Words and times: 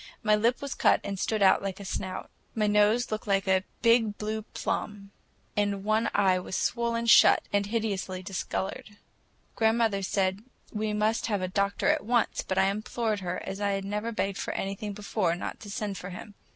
My 0.23 0.35
lip 0.35 0.63
was 0.63 0.73
cut 0.73 0.99
and 1.03 1.19
stood 1.19 1.43
out 1.43 1.61
like 1.61 1.79
a 1.79 1.85
snout. 1.85 2.31
My 2.55 2.65
nose 2.65 3.11
looked 3.11 3.27
like 3.27 3.47
a 3.47 3.63
big 3.83 4.17
blue 4.17 4.41
plum, 4.41 5.11
and 5.55 5.83
one 5.83 6.09
eye 6.15 6.39
was 6.39 6.55
swollen 6.55 7.05
shut 7.05 7.43
and 7.53 7.67
hideously 7.67 8.23
discolored. 8.23 8.97
Grandmother 9.55 10.01
said 10.01 10.41
we 10.73 10.91
must 10.91 11.27
have 11.27 11.41
the 11.41 11.47
doctor 11.47 11.87
at 11.87 12.03
once, 12.03 12.41
but 12.41 12.57
I 12.57 12.65
implored 12.71 13.19
her, 13.19 13.43
as 13.45 13.61
I 13.61 13.73
had 13.73 13.85
never 13.85 14.11
begged 14.11 14.39
for 14.39 14.55
anything 14.55 14.93
before, 14.93 15.35
not 15.35 15.59
to 15.59 15.69
send 15.69 15.99
for 15.99 16.09
him. 16.09 16.33